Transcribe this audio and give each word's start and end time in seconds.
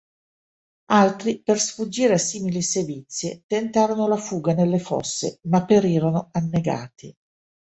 Altri 0.93 1.41
per 1.43 1.59
sfuggire 1.59 2.15
a 2.15 2.17
simili 2.17 2.63
sevizie 2.63 3.43
tentarono 3.45 4.07
la 4.07 4.17
fuga 4.17 4.55
nelle 4.55 4.79
fosse 4.79 5.37
ma 5.43 5.63
perirono 5.63 6.29
annegati. 6.31 7.15